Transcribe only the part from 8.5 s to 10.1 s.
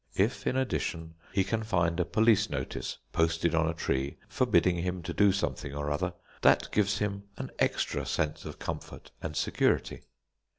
comfort and security.